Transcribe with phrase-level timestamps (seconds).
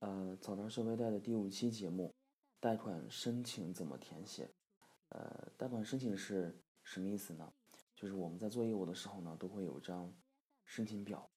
[0.00, 2.14] 呃，早上是微贷的第五期节目，
[2.58, 4.50] 贷款申请怎么填写？
[5.10, 7.52] 呃，贷款申请是什么意思呢？
[7.94, 10.10] 就是我们在做业务的时候呢，都会有一张
[10.64, 11.30] 申请表，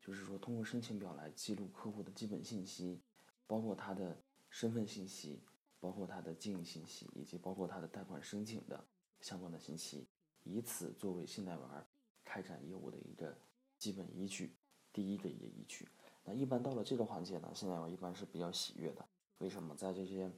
[0.00, 3.02] 就是说通过申请表来记录客户的基本信息，
[3.48, 4.16] 包括他的
[4.48, 5.42] 身份信息，
[5.80, 8.86] 包括他的经营信息，以及包括他的贷款申请的
[9.22, 10.06] 相关的信息，
[10.44, 11.86] 以此作为信贷员
[12.24, 13.36] 开展业务的一个
[13.76, 14.54] 基本依据，
[14.92, 15.88] 第一个一个依据。
[16.24, 19.04] 那一般到了这个环节呢，现在我一般是比较喜悦的。
[19.38, 19.74] 为什么？
[19.76, 20.30] 在这些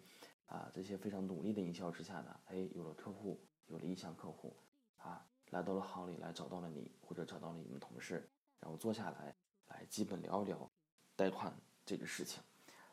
[0.46, 4.56] 啊这些非常努力的营销之下呢，哎，有了客户，有了意向客户，
[4.96, 9.34] 啊，来到了行里来找到了你，或者找到了你们同事，然后坐下来
[9.68, 10.68] 来基本聊一聊
[11.14, 11.54] 贷款
[11.84, 12.42] 这个事情。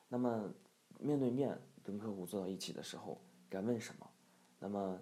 [0.08, 0.54] 那么
[1.00, 4.08] 面对面跟客户坐到一起的时候，该问什么？
[4.60, 5.00] 那么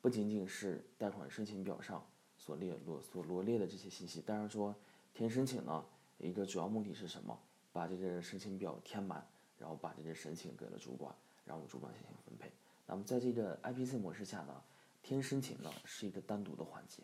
[0.00, 2.06] 不仅仅是贷款申请表上
[2.38, 4.74] 所列罗所罗列的这些信息，当然说
[5.12, 5.84] 填申请呢。
[6.24, 7.38] 一个主要目的是什么？
[7.70, 9.26] 把这个申请表填满，
[9.58, 11.14] 然后把这个申请给了主管，
[11.44, 12.50] 然后主管进行分配。
[12.86, 14.62] 那么在这个 IPC 模式下呢，
[15.02, 17.02] 填申请呢是一个单独的环节，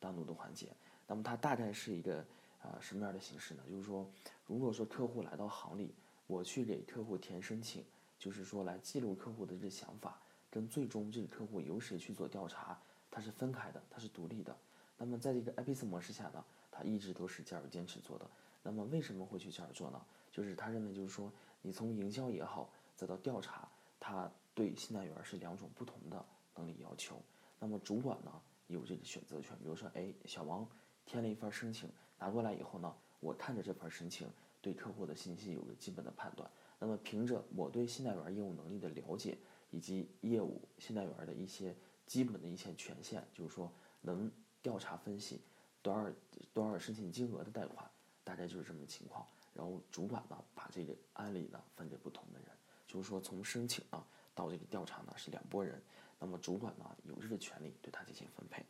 [0.00, 0.68] 单独的环节。
[1.06, 2.24] 那么它大概是一个
[2.62, 3.62] 啊什么样的形式呢？
[3.68, 4.08] 就是说，
[4.46, 5.94] 如果说客户来到行里，
[6.26, 7.84] 我去给客户填申请，
[8.18, 10.18] 就是说来记录客户的这个想法，
[10.50, 14.56] 跟最终这个客户由谁去做调查，它是分开的，它是独立的。
[14.96, 18.30] 那么在这个 IPC 模式下呢，它一直都是加入坚持做的。
[18.62, 20.00] 那么为什么会去这样做呢？
[20.30, 23.68] 就是他认为，就是说，你从营销也好，再到调查，
[24.00, 26.24] 他对信贷员是两种不同的
[26.54, 27.20] 能力要求。
[27.58, 28.32] 那么主管呢
[28.68, 30.66] 有这个选择权，比如说，哎，小王
[31.04, 34.28] 填了一份申请，拿过来以后呢，我看着这份申请，
[34.60, 36.50] 对客户的信息有个基本的判断。
[36.78, 39.36] 那么凭着我对信贷员业务能力的了解，
[39.70, 44.30] 以及业务信贷员的一些基本的一些权限，就是说能
[44.62, 45.40] 调查分析
[45.82, 46.10] 多少
[46.52, 47.88] 多少申请金额的贷款。
[48.24, 52.48] 大概就是这么情况，然后主管呢把这个案例呢分给不同的人，
[52.86, 55.82] 就是说从申请呢到这个调查呢是两拨人，
[56.18, 58.64] 那么主管呢有这个权利对他进行分配。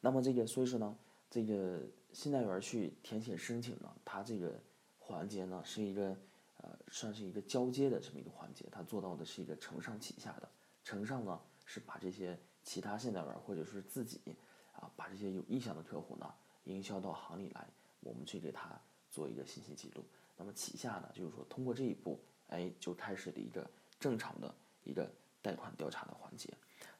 [0.00, 0.96] 那么这个所以说呢，
[1.30, 4.58] 这个信贷员去填写申请呢，他这个
[4.98, 6.16] 环节呢是一个
[6.56, 10.48] 呃算是一个交接的这么一个环节，他做到的是一个承上启下的，
[10.82, 14.20] 承上呢是把这些其他信贷员或者是自己
[14.72, 16.34] 啊把这些有意向的客户呢
[16.64, 17.68] 营销到行里来。
[18.02, 18.78] 我们去给他
[19.10, 20.04] 做一个信息记录，
[20.36, 23.68] 那么旗下呢，就是说通过这一步，哎，就开始了一个
[23.98, 24.54] 正常的
[24.84, 26.52] 一个贷款调查的环节。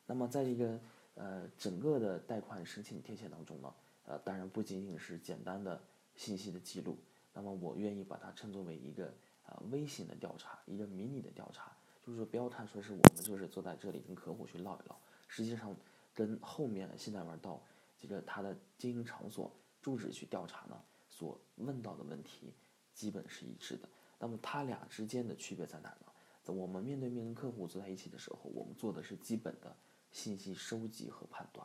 [0.07, 0.81] 那么在这个
[1.15, 3.75] 呃整个的贷款申请填写当中呢，
[4.05, 5.81] 呃，当然不仅仅是简单的
[6.15, 6.99] 信息的记录，
[7.33, 9.13] 那么我愿意把它称作为一个
[9.45, 11.73] 啊微型的调查，一个迷你的调查，
[12.05, 14.97] 就是说不要看说是我们就是坐在这里跟客户去唠一唠，
[15.29, 15.75] 实际上
[16.15, 17.61] 跟后面信贷员到
[17.99, 20.81] 这个他的经营场所住址去调查呢。
[21.23, 22.53] 所问到的问题
[22.93, 23.89] 基本是一致的，
[24.19, 26.13] 那么它俩之间的区别在哪呢？
[26.43, 29.77] 在我们面对面跟客户坐在一起的时候，我们做的是基本的
[30.11, 31.65] 信息收集和判断。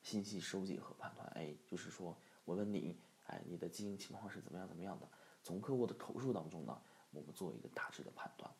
[0.00, 2.16] 信息收集和判断，哎，就是说
[2.46, 5.06] 我问你，哎，你的经营情况是怎么样怎么样的？
[5.42, 8.50] 从客户的口述当中呢，我们做一个大致的判断，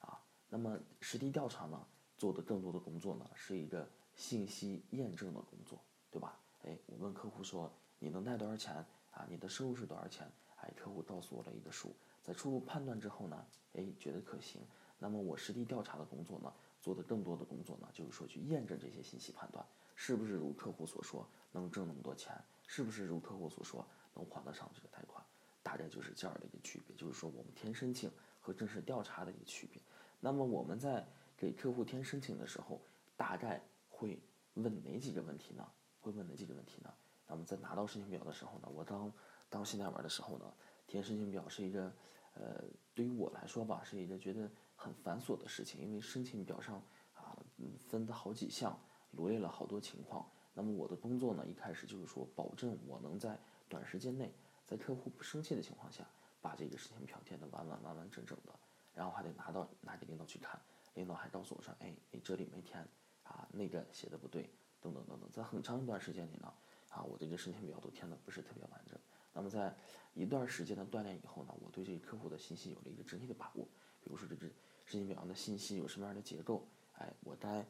[0.00, 1.82] 啊，那么实地调查呢，
[2.18, 6.38] 做的更多的工作呢，是一个信息验证的工作，对吧？
[6.62, 8.84] 哎，我问客户说，你能贷多少钱？
[9.14, 10.30] 啊，你的收入是多少钱？
[10.56, 14.60] 哎，客户告诉我了一个数，在初步判断之后呢，哎，觉得可行。
[14.98, 19.64] 那么我实地调查的工作呢，做的更多的工作呢，就是说去验证这些信息判断，
[19.94, 22.34] 是不是如客户所说能挣那么多钱？
[22.66, 25.24] 是不是如客户所说能还得上这个贷款？
[25.62, 28.10] 大概就是这样的一个区别，就是说我们填申请
[28.40, 29.80] 和正式调查的一个区别。
[30.20, 32.80] 那么我们在给客户填申请的时候，
[33.16, 33.60] 大概
[33.90, 34.18] 会
[34.54, 35.66] 问哪几个问题呢？
[36.00, 36.92] 会问哪几个问题呢？
[37.26, 39.12] 那么在拿到申请表的时候呢，我当
[39.48, 40.52] 当信贷员的时候呢，
[40.86, 41.92] 填申请表是一个，
[42.34, 42.62] 呃，
[42.94, 46.82] 对于我来说吧，是一个觉得很繁琐的事情，因为申请表上
[47.14, 47.36] 啊，
[47.78, 48.78] 分的好几项，
[49.12, 50.30] 罗列了好多情况。
[50.52, 54.32] 那么我的工作呢，一开始就是说，保证我能在短时间内，
[54.66, 56.06] 在客户不生气的情况下，
[56.40, 58.52] 把这个申请表填的完完完完整整的，
[58.94, 60.60] 然后还得拿到拿给领导去看，
[60.94, 62.86] 领导还告诉我说，哎，你这里没填
[63.22, 64.48] 啊，那个写的不对，
[64.80, 66.52] 等等等等，在很长一段时间里呢。
[66.94, 68.96] 啊，我这个申请表都填的不是特别完整。
[69.32, 69.76] 那么在
[70.14, 73.64] 一段时间的锻炼以后呢，我对这个客户的信息有了一个整体的把握。
[74.00, 74.46] 比如说这只
[74.84, 77.66] 申请表上的信息有什么样的结构，哎，我该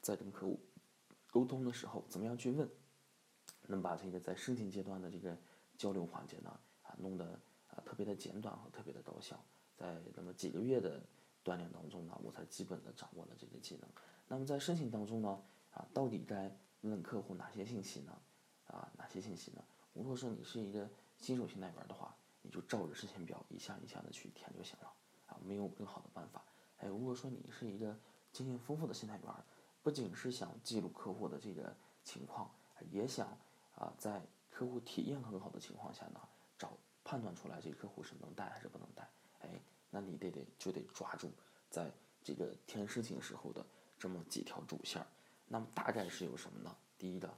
[0.00, 0.60] 在跟客户
[1.30, 2.68] 沟通的时候怎么样去问，
[3.66, 5.36] 能把这个在申请阶段的这个
[5.76, 6.50] 交流环节呢，
[6.82, 9.42] 啊，弄得啊特别的简短和特别的高效。
[9.74, 11.02] 在那么几个月的
[11.42, 13.88] 锻炼当中呢，我才基本的掌握了这个技能。
[14.28, 18.16] 那么在申请当中呢，啊，到底该问客户哪些信息呢？
[19.10, 19.62] 些信息呢？
[19.92, 24.92] 如果说你是一个新手信贷员的话，你就照着申请表一项一项的去填就行了
[25.26, 26.44] 啊，没有更好的办法。
[26.78, 27.98] 哎，如果说你是一个
[28.32, 29.34] 经验丰富的信贷员，
[29.82, 32.50] 不仅是想记录客户的这个情况，
[32.90, 33.28] 也想
[33.74, 36.20] 啊在客户体验很好的情况下呢，
[36.58, 36.72] 找
[37.04, 39.08] 判断出来这客户是能贷还是不能贷。
[39.40, 39.60] 哎，
[39.90, 41.30] 那你得得就得抓住
[41.68, 41.90] 在
[42.22, 43.64] 这个填申请时候的
[43.98, 45.04] 这么几条主线。
[45.48, 46.76] 那么大概是有什么呢？
[46.96, 47.34] 第一个，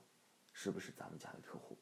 [0.52, 1.76] 是不是咱们家的客户？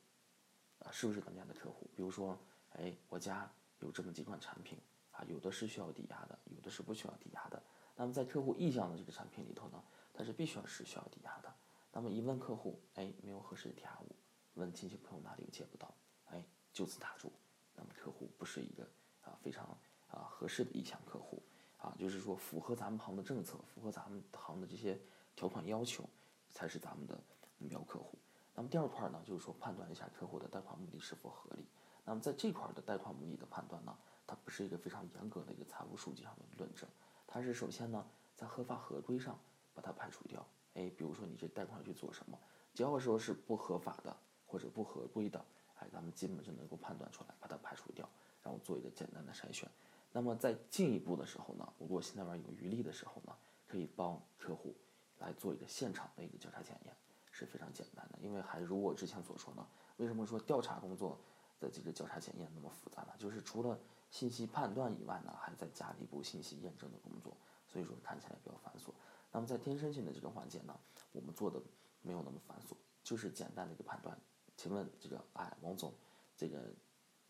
[0.78, 1.90] 啊，是不是咱们家的客户？
[1.94, 2.38] 比如说，
[2.70, 3.50] 哎，我家
[3.80, 4.78] 有这么几款产品
[5.10, 7.62] 啊，有的是需要抵押的，有的是不需要抵押的。
[7.96, 9.82] 那么在客户意向的这个产品里头呢，
[10.14, 11.54] 它是必须要是需要抵押的。
[11.92, 14.14] 那么一问客户，哎，没有合适的抵押物，
[14.54, 15.94] 问亲戚朋友哪里又借不到，
[16.26, 17.32] 哎，就此打住。
[17.74, 18.88] 那么客户不是一个
[19.22, 19.66] 啊非常
[20.08, 21.42] 啊合适的意向客户
[21.76, 24.98] 啊，就是说符合咱们行的政策，符合咱们行的这些
[25.34, 26.08] 条款要求。
[26.52, 27.16] 才是咱们的
[27.58, 28.18] 目标客户。
[28.60, 31.64] 那么第二块呢，就是说判断一下客户的贷款目的是否合理。
[32.04, 33.96] 那么在这块的贷款目的的判断呢，
[34.26, 36.86] 它不是一个非常严格的一个财务数据上的论证，
[37.26, 39.38] 它是首先呢在合法合规上
[39.72, 40.46] 把它排除掉。
[40.74, 42.38] 哎，比如说你这贷款去做什么，
[42.74, 44.14] 只要说是不合法的
[44.46, 45.42] 或者不合规的，
[45.78, 48.06] 哎，咱们基本就能够判断出来，把它排除掉，
[48.42, 49.66] 然后做一个简单的筛选。
[50.12, 53.34] 那么在进一步的时候呢，如果现在边有余力的时候呢，
[53.66, 54.76] 可以帮客户。
[55.20, 56.96] 来做一个现场的一个交叉检验
[57.40, 59.66] 是非常简单的，因为还如我之前所说呢，
[59.96, 61.18] 为什么说调查工作
[61.58, 63.14] 的这个交叉检验那么复杂呢？
[63.18, 63.78] 就是除了
[64.10, 67.34] 信息判断以外呢，还在加一步信息验证的工作，
[67.66, 68.92] 所以说看起来比较繁琐。
[69.32, 70.78] 那么在天申请的这个环节呢，
[71.12, 71.58] 我们做的
[72.02, 74.16] 没有那么繁琐，就是简单的一个判断。
[74.56, 75.94] 请问这个哎，王总，
[76.36, 76.70] 这个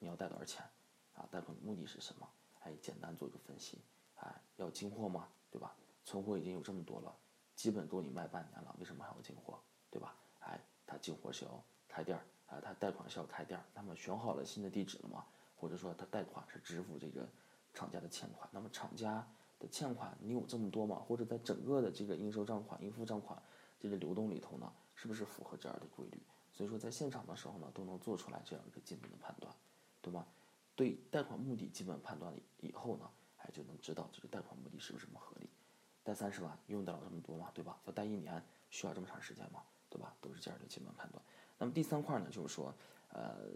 [0.01, 0.65] 你要贷多少钱
[1.15, 1.29] 啊？
[1.31, 2.29] 贷款的目的是什么？
[2.63, 3.79] 哎，简单做一个分析。
[4.17, 5.29] 哎，要进货吗？
[5.53, 5.77] 对吧？
[6.05, 7.15] 存货已经有这么多了。
[7.55, 9.61] 基本够你卖半年了，为什么还要进货，
[9.91, 10.15] 对吧？
[10.41, 12.23] 哎，他进货是要开店儿，
[12.55, 15.25] 啊，他贷款是要开店儿，那么选好了新的地址了吗？
[15.57, 17.29] 或者说他贷款是支付这个
[17.75, 19.27] 厂家的欠款，那么厂家
[19.59, 20.97] 的欠款你有这么多吗？
[20.97, 23.43] 或者在整个的这个应收账款、应付账款
[23.79, 26.23] 这个流动里头呢，是不是符合这样的规律？
[26.53, 29.55] 所以说在现场的时候呢，都能做出来这样一个基本的判断，
[30.01, 30.27] 对吗？
[30.77, 35.49] 对贷款目的基本判断了以后呢，哎，就能知道这个贷款目的是不是这么合理。
[36.03, 37.51] 贷三十万用得了这么多吗？
[37.53, 37.79] 对吧？
[37.85, 39.63] 要贷一年需要这么长时间吗？
[39.91, 40.15] 对吧？
[40.21, 41.23] 都是这样的基本判断。
[41.59, 42.73] 那么第三块呢，就是说，
[43.09, 43.51] 呃，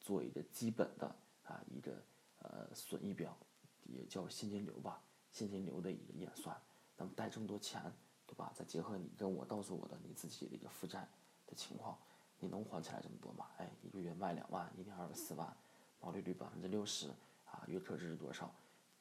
[0.00, 1.06] 做一个基本的
[1.44, 2.00] 啊一个
[2.40, 3.36] 呃损益表，
[3.84, 5.02] 也叫现金流吧，
[5.32, 6.56] 现金流的一个演算。
[6.96, 7.80] 那么贷这么多钱，
[8.26, 8.52] 对吧？
[8.54, 11.08] 再结合你跟我告诉我的你自己的一个负债
[11.46, 11.98] 的情况，
[12.38, 13.46] 你能还起来这么多吗？
[13.56, 15.56] 哎，一个月卖两万，一年二十四万，
[16.00, 17.08] 毛利率百分之六十
[17.46, 18.54] 啊，月可支是多少？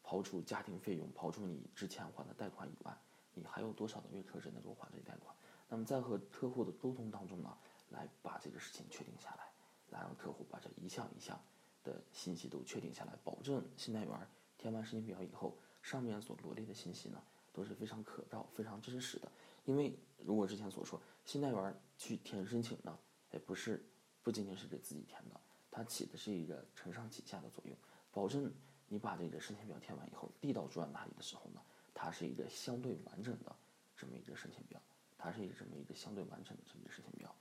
[0.03, 2.97] 刨除家庭费用，刨除你之前还的贷款以外，
[3.33, 5.35] 你还有多少的月可支能够还这贷款？
[5.69, 7.57] 那么在和客户的沟通当中呢，
[7.89, 9.51] 来把这个事情确定下来，
[9.89, 11.39] 来让客户把这一项一项
[11.83, 14.27] 的信息都确定下来，保证信贷员
[14.57, 17.21] 填完申请表以后，上面所罗列的信息呢
[17.53, 19.31] 都是非常可靠、非常真实的。
[19.65, 22.97] 因为如果之前所说，信贷员去填申请呢，
[23.31, 23.83] 也不是
[24.23, 27.75] 不仅仅是给自己填的，它起的是一个承上启下的作用，
[28.11, 28.51] 保证。
[28.89, 31.61] 你把这个申请表填完以后，递到主管那里的时候呢，
[31.93, 33.53] 它是一个相对完整的
[33.97, 34.81] 这么一个申请表，
[35.17, 37.33] 它是一个这么一个相对完整的这么一个申请表。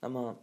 [0.00, 0.36] 那么，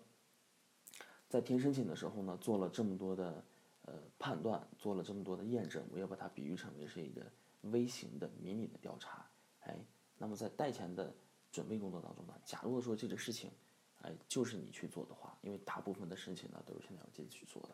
[1.28, 3.44] 在填申请的时候呢，做了这么多的
[3.84, 7.26] 呃判断，做了这么多的验证，我要把它比喻成为是一个
[7.62, 9.26] 微型的迷你的调查。
[9.62, 9.78] 哎，
[10.18, 11.14] 那么在贷前的
[11.52, 13.52] 准备工作当中呢，假如说这个事情，
[14.02, 17.70] 哎，就是你去做的话，因为大部分的申请呢都是现在要自己去做的，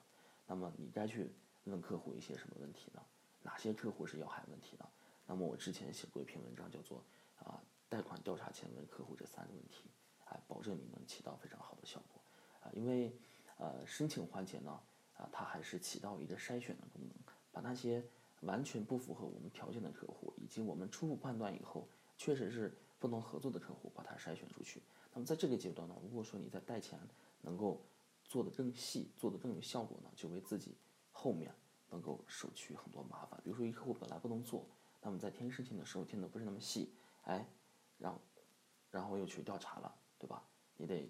[0.47, 1.31] 那么你该去。
[1.65, 3.01] 问客户一些什么问题呢？
[3.41, 4.85] 哪些客户是要害问题呢？
[5.25, 7.01] 那么我之前写过一篇文章，叫做
[7.39, 9.87] 啊贷款调查前问客户这三个问题，
[10.25, 12.19] 哎，保证你能起到非常好的效果
[12.63, 12.71] 啊。
[12.73, 13.15] 因为
[13.57, 14.71] 呃申请环节呢
[15.15, 17.13] 啊，它还是起到一个筛选的功能，
[17.51, 18.03] 把那些
[18.41, 24.81] 完全不符合我们条件的客户，以及我们初步判断以后确实是不能合作的客户，把它筛选出去。
[25.13, 26.99] 那么在这个阶段呢，如果说你在贷前
[27.41, 27.79] 能够
[28.23, 30.75] 做得更细，做得更有效果呢，就为自己。
[31.11, 31.53] 后面
[31.91, 34.65] 能够省去很多麻烦，比如说一客户本来不能做，
[34.99, 37.47] 那么在填申请的时候填的不是那么细，哎，
[38.03, 38.19] 然后
[38.91, 40.43] 然后又去调查了，对吧？
[40.75, 41.09] 你得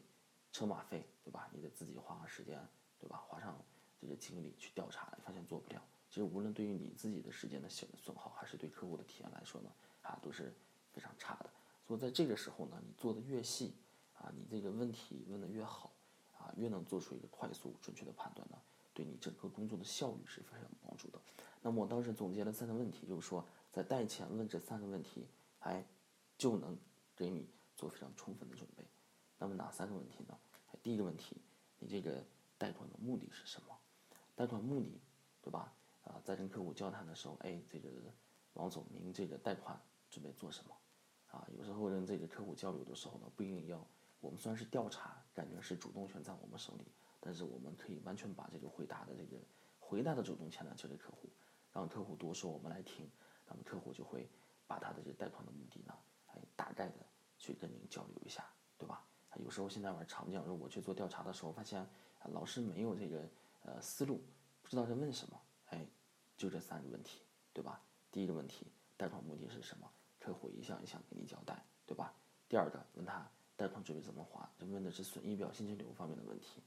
[0.52, 1.50] 车马费，对吧？
[1.52, 2.64] 你得自己花时间，
[3.00, 3.18] 对吧？
[3.28, 3.60] 花上
[4.00, 5.82] 这个精力去调查，发现做不了。
[6.10, 9.72] 其实无论对于你自己的时间的损损耗，还是对客户的体验来说呢，
[10.04, 10.54] 啊都是
[10.92, 11.50] 非常差的。
[11.88, 13.74] 所以在这个时候呢，你做的越细，
[14.14, 15.92] 啊，你这个问题问的越好，
[16.38, 18.58] 啊，越能做出一个快速准确的判断呢。
[18.94, 21.20] 对你整个工作的效率是非常有帮助的。
[21.64, 25.28] 那么我当时总结了三个问题，就是说在贷前问这三个问题，
[25.62, 25.84] 哎，
[26.44, 26.78] 就能
[27.16, 28.86] 给你做非常充分的准备。
[29.38, 30.38] 那么哪三个问题呢？
[30.82, 31.38] 第一个问题，
[31.80, 32.22] 你这个
[32.58, 33.74] 贷款的目的是什么？
[34.36, 35.00] 贷款目的
[35.42, 35.74] 对吧？
[36.04, 37.90] 啊，在跟客户交谈的时候，哎，这个
[38.56, 40.76] 王总，您这个贷款准备做什么？
[41.32, 43.88] 啊，有时候跟这个客户交流的时候呢，不一定要
[44.20, 46.84] 我们虽然是调查，感觉是主动权在我们手里，
[47.22, 49.42] 但是我们可以完全把这个回答的这个
[49.80, 51.30] 回答的主动权呢交给客户，
[51.72, 53.10] 让客户多说，我们来听，
[53.48, 54.30] 那么客户就会
[54.68, 55.96] 把他的这贷款的目的呢，
[56.34, 56.96] 哎，大概的
[57.38, 58.46] 去跟您交流一下，
[58.78, 59.06] 对吧？
[59.38, 61.86] 有时候现在玩常见，说我去做调查的时候，发现，
[62.26, 63.28] 老师没有这个
[63.64, 64.22] 呃思路，
[64.62, 65.88] 不知道在问什么，哎，
[66.38, 67.22] 就这三个问题，
[67.52, 67.82] 对吧？
[68.12, 69.90] 第一个问题，贷款目的是什么？
[70.20, 72.14] 客户一项一项给你交代，对吧？
[72.48, 76.62] 第二个，问他贷款准备怎么还，就问的是损益表、现金流方面的问题，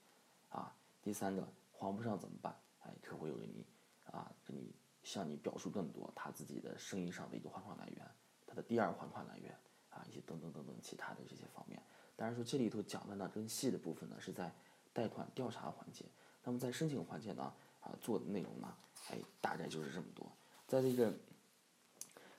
[0.48, 2.54] 啊，第三个，还不上怎么办？
[2.80, 3.64] 哎，客户又给你
[4.10, 8.10] 啊，给你向你表述更多他自己的生意上的一个还款来源，
[8.46, 9.52] 他的第二还款来源
[9.90, 11.82] 啊，一些等等等等其他的这些方面。
[12.14, 14.54] 当然说这里头讲的呢更细的部分呢是在
[14.92, 16.04] 贷款调查环节，
[16.44, 18.74] 那么在申请环节呢啊做的内容呢，
[19.10, 20.30] 哎，大概就是这么多，
[20.66, 21.12] 在这个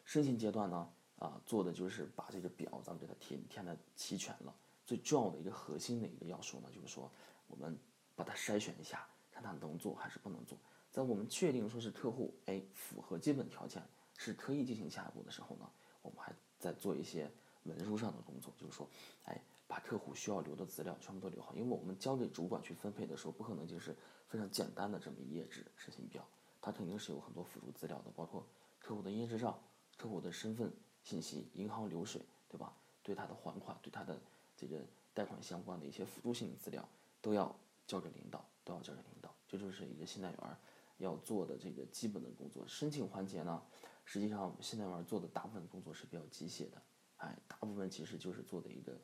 [0.06, 0.90] 申请阶段呢。
[1.20, 4.56] 啊，做的就是把这个表咱们给它填填的齐全了。
[4.86, 7.12] 最重要的一个核心的一个要素呢，就是说
[7.48, 7.76] 我们
[8.16, 10.56] 把它筛选一下，看他能做还是不能做。
[10.92, 13.82] 在我们确定说是客户哎符合基本条件，
[14.16, 15.68] 是可以进行下一步的时候呢，
[16.08, 17.30] 我们还在做一些
[17.64, 18.90] 文书上的工作，就是说
[19.26, 23.96] 哎把客户需要留的资料全部都留好，因为我们交给主管去分配的时候，不可能就是
[24.28, 26.28] 非常简单的这么一页纸申请表，
[26.62, 28.44] 它肯定是有很多辅助资料的，包括
[28.80, 29.62] 客户的营业执照、
[29.98, 30.72] 客户的身份。
[31.04, 32.76] 信息、银行流水，对吧？
[33.02, 34.20] 对他的还款、对他的
[34.58, 34.82] 这个
[35.14, 36.86] 贷款相关的一些辅助性的资料，
[37.22, 39.34] 都要交给领导，都要交给领导。
[39.48, 40.58] 这就是一个信贷员
[40.98, 42.68] 要做的这个基本的工作。
[42.68, 43.64] 申请环节呢，
[44.08, 46.82] 实际上现在玩做的大部分工作是比较机械的，
[47.18, 48.98] 哎，大部分其实就是做的一个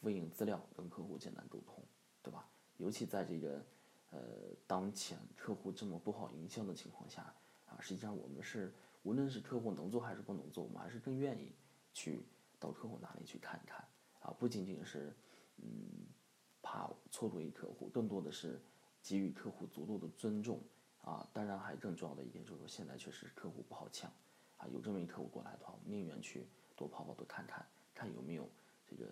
[0.00, 1.84] 复印资料，跟客户简单沟通，
[2.22, 2.48] 对吧？
[2.78, 3.62] 尤其在这个
[4.10, 4.18] 呃
[4.66, 7.22] 当前客户这么不好营销的情况下
[7.66, 8.72] 啊，实际上我们是。
[9.02, 11.54] 无论是客户能做还是不能做，我们还是更愿意
[11.92, 12.26] 去
[12.58, 13.86] 到客户那里去看一看
[14.18, 15.14] 啊，不仅仅是
[15.58, 16.08] 嗯
[16.60, 18.60] 怕错过一客户，更多的是
[19.00, 20.60] 给予客户足够的尊重
[21.02, 21.24] 啊。
[21.32, 24.10] 当然，还更重要的一点就是说，现在确实客户不好抢
[24.56, 28.48] 啊，有这么一客户过来的话，我们宁愿去多跑跑多看看，看有没有
[28.86, 29.04] 这个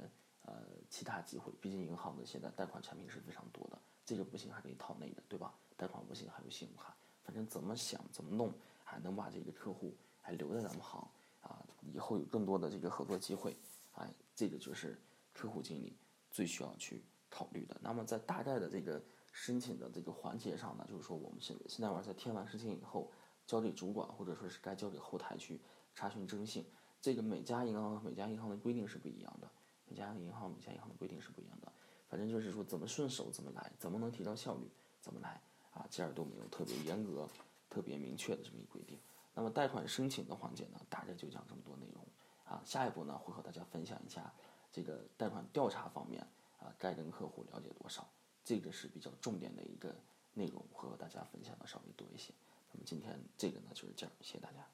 [0.47, 1.53] 呃其他机会。
[1.61, 5.55] 毕竟银行的现在贷款产品是非常多的，这个不行还可以套内的，对吧？
[5.77, 8.53] 贷款不行还有信用卡，反正怎么想怎么弄。
[8.87, 11.01] 还能把这个客户还留在咱们行
[11.41, 13.57] 啊，以后有更多的这个合作机会，
[13.95, 14.97] 哎，这个就是
[15.33, 15.97] 客户经理
[16.31, 17.75] 最需要去考虑的。
[17.81, 23.11] 那么在大概的这个申请的这个环节上呢，就是说我们现现在玩在填完申请以后，
[23.47, 25.61] 交给主管或者说是该交给后台去
[25.95, 26.65] 查询征信，
[27.01, 29.51] 这个每家银行和每家银行的规定是不一样的，
[29.87, 31.73] 每家银行每家银行的规定是不一样的。
[32.09, 34.71] 反正就是说怎么顺手怎么来，怎么能提高效率
[35.01, 35.41] 怎么来
[35.73, 37.29] 啊，这儿都没有特别严格。
[37.71, 38.97] 特别明确的这么一规定，
[39.35, 42.07] 那么贷款申请的环节呢，大概就讲这么多内容
[42.45, 42.63] 啊。
[42.65, 44.33] 下一步呢，会和大家分享一下
[44.71, 46.25] 这个贷款调查方面
[46.61, 48.09] 啊，该跟客户了解多少，
[48.45, 49.93] 这个是比较重点的一个
[50.35, 52.33] 内容，会和大家分享的稍微多一些。
[52.75, 54.69] 那么今天这个呢就是这样，谢谢大家。